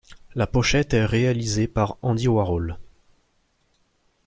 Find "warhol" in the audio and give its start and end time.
2.27-2.79